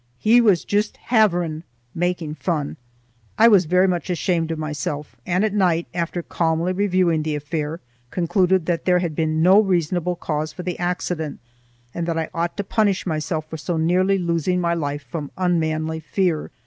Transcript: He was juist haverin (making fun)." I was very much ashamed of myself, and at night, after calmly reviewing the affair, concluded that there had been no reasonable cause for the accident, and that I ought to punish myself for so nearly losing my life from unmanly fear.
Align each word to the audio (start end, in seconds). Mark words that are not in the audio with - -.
He 0.17 0.41
was 0.41 0.65
juist 0.65 0.97
haverin 1.11 1.61
(making 1.93 2.33
fun)." 2.33 2.77
I 3.37 3.47
was 3.47 3.65
very 3.65 3.87
much 3.87 4.09
ashamed 4.09 4.49
of 4.49 4.57
myself, 4.57 5.15
and 5.27 5.45
at 5.45 5.53
night, 5.53 5.85
after 5.93 6.23
calmly 6.23 6.73
reviewing 6.73 7.21
the 7.21 7.35
affair, 7.35 7.81
concluded 8.09 8.65
that 8.65 8.85
there 8.85 8.97
had 8.97 9.15
been 9.15 9.43
no 9.43 9.59
reasonable 9.59 10.15
cause 10.15 10.51
for 10.53 10.63
the 10.63 10.79
accident, 10.79 11.39
and 11.93 12.07
that 12.07 12.17
I 12.17 12.31
ought 12.33 12.57
to 12.57 12.63
punish 12.63 13.05
myself 13.05 13.47
for 13.47 13.57
so 13.57 13.77
nearly 13.77 14.17
losing 14.17 14.59
my 14.59 14.73
life 14.73 15.03
from 15.03 15.29
unmanly 15.37 15.99
fear. 15.99 16.49